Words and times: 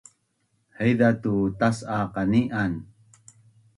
Haiza 0.77 1.09
tu 1.21 1.33
tas’a 1.59 1.99
qani’an 2.13 2.73